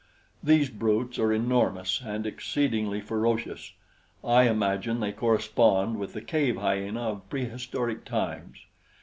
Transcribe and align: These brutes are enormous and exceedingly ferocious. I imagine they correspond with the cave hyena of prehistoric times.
These 0.41 0.71
brutes 0.71 1.19
are 1.19 1.31
enormous 1.31 2.01
and 2.03 2.25
exceedingly 2.25 3.01
ferocious. 3.01 3.73
I 4.23 4.49
imagine 4.49 4.99
they 4.99 5.11
correspond 5.11 5.99
with 5.99 6.13
the 6.13 6.21
cave 6.21 6.57
hyena 6.57 7.01
of 7.01 7.29
prehistoric 7.29 8.03
times. 8.03 8.65